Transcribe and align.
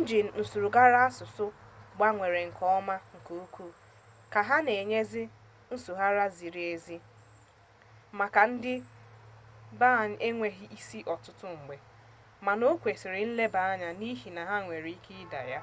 njin 0.00 0.26
nsụgharị 0.40 0.98
asụsụ 1.08 1.46
agbanweela 1.56 2.40
nke 2.48 2.64
ọma 2.78 2.96
nke 3.16 3.32
ukwu 3.44 3.66
ka 4.32 4.40
ha 4.48 4.56
na 4.66 4.72
enyezi 4.80 5.22
nsụgharị 5.72 6.24
ziri 6.36 6.62
ezi 6.74 6.96
makwa 8.18 8.42
ndị 8.52 8.74
bna 9.78 9.88
enweghị 10.28 10.64
isi 10.78 10.98
ọtụtụ 11.14 11.46
mgbe 11.60 11.76
mana 12.44 12.64
okwesiri 12.72 13.22
nleba 13.30 13.60
anya 13.72 13.88
n'ihi 13.98 14.28
na 14.36 14.42
ha 14.48 14.56
nwere 14.64 14.88
ike 14.96 15.12
ịda 15.22 15.40
ya 15.50 15.60